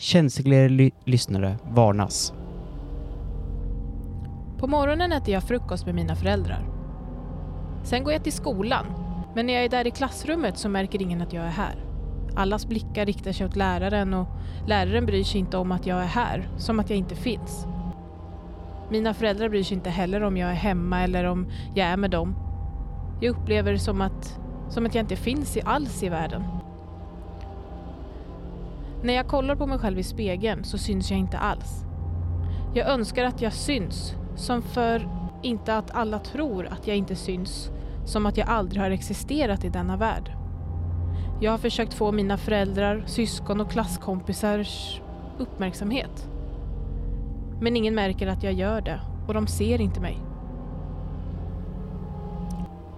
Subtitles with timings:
[0.00, 2.32] Känsligare ly- lyssnare varnas.
[4.58, 6.68] På morgonen äter jag frukost med mina föräldrar.
[7.82, 8.86] Sen går jag till skolan,
[9.34, 11.84] men när jag är där i klassrummet så märker ingen att jag är här.
[12.36, 14.26] Allas blickar riktar sig åt läraren och
[14.66, 17.66] läraren bryr sig inte om att jag är här, som att jag inte finns.
[18.90, 22.10] Mina föräldrar bryr sig inte heller om jag är hemma eller om jag är med
[22.10, 22.36] dem.
[23.20, 26.42] Jag upplever som att, som att jag inte finns i alls i världen.
[29.02, 31.84] När jag kollar på mig själv i spegeln så syns jag inte alls.
[32.74, 35.08] Jag önskar att jag syns, som för
[35.42, 37.70] inte att alla tror att jag inte syns,
[38.04, 40.32] som att jag aldrig har existerat i denna värld.
[41.40, 45.00] Jag har försökt få mina föräldrar, syskon och klasskompisars
[45.38, 46.28] uppmärksamhet.
[47.60, 50.18] Men ingen märker att jag gör det och de ser inte mig,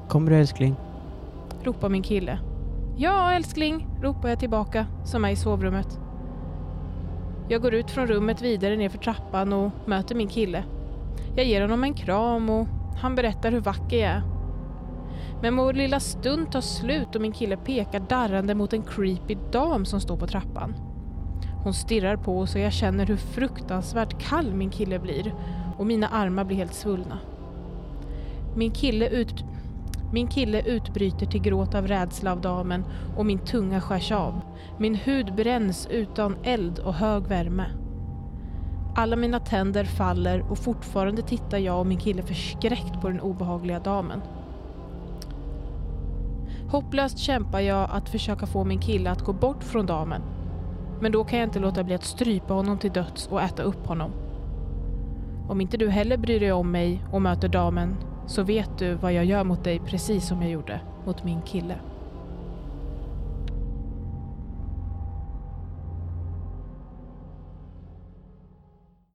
[0.09, 0.77] Kommer du älskling?
[1.63, 2.39] ropar min kille.
[2.97, 6.01] Ja, älskling, ropar jag tillbaka, som är i sovrummet.
[7.49, 10.65] Jag går ut från rummet vidare ner för trappan och möter min kille.
[11.37, 12.67] Jag ger honom en kram och
[13.03, 14.23] han berättar hur vacker jag är.
[15.43, 19.85] Men vår lilla stund tar slut och min kille pekar darrande mot en creepy dam
[19.85, 20.75] som står på trappan.
[21.65, 25.35] Hon stirrar på oss och jag känner hur fruktansvärt kall min kille blir
[25.79, 27.19] och mina armar blir helt svullna.
[28.57, 29.45] Min kille, ut,
[30.13, 32.85] min kille utbryter till gråt av rädsla av damen
[33.17, 34.41] och min tunga skärs av.
[34.79, 37.67] Min hud bränns utan eld och hög värme.
[38.97, 43.81] Alla mina tänder faller och fortfarande tittar jag och min kille förskräckt på den obehagliga
[43.81, 44.21] damen.
[46.69, 50.23] Hopplöst kämpar jag att försöka få min kille att gå bort från damen.
[51.01, 53.87] Men då kan jag inte låta bli att strypa honom till döds och äta upp
[53.87, 54.11] honom.
[55.49, 57.97] Om inte du heller bryr dig om mig och möter damen
[58.31, 61.75] så vet du vad jag gör mot dig precis som jag gjorde mot min kille.